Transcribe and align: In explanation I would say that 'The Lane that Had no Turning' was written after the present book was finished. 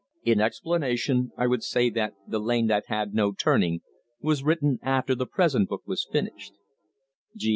In 0.23 0.41
explanation 0.41 1.31
I 1.37 1.45
would 1.45 1.61
say 1.61 1.91
that 1.91 2.15
'The 2.25 2.39
Lane 2.39 2.65
that 2.65 2.85
Had 2.87 3.13
no 3.13 3.33
Turning' 3.33 3.81
was 4.19 4.43
written 4.43 4.79
after 4.81 5.13
the 5.13 5.27
present 5.27 5.69
book 5.69 5.83
was 5.85 6.07
finished. 6.11 6.53